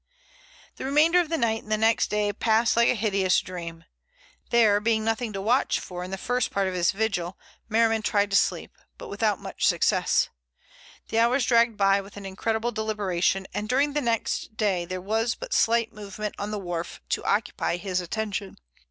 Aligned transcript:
The 0.77 0.85
remainder 0.85 1.19
of 1.19 1.29
the 1.29 1.37
night 1.37 1.61
and 1.61 1.71
the 1.71 1.77
next 1.77 2.09
day 2.09 2.33
passed 2.33 2.75
like 2.75 2.89
a 2.89 2.95
hideous 2.95 3.39
dream. 3.39 3.83
There 4.49 4.79
being 4.79 5.03
nothing 5.03 5.31
to 5.33 5.41
watch 5.43 5.79
for 5.79 6.03
in 6.03 6.09
the 6.09 6.17
first 6.17 6.49
part 6.49 6.67
of 6.67 6.73
his 6.73 6.91
vigil, 6.91 7.37
Merriman 7.69 8.01
tried 8.01 8.31
to 8.31 8.35
sleep, 8.35 8.75
but 8.97 9.09
without 9.09 9.39
much 9.39 9.67
success. 9.67 10.29
The 11.09 11.19
hours 11.19 11.45
dragged 11.45 11.77
by 11.77 12.01
with 12.01 12.17
an 12.17 12.25
incredible 12.25 12.71
deliberation, 12.71 13.45
and 13.53 13.69
during 13.69 13.93
the 13.93 14.01
next 14.01 14.57
day 14.57 14.85
there 14.85 14.99
was 15.01 15.35
but 15.35 15.53
slight 15.53 15.93
movement 15.93 16.33
on 16.39 16.49
the 16.49 16.57
wharf 16.57 16.99
to 17.09 17.23
occupy 17.23 17.77
his 17.77 18.01
attention. 18.01 18.57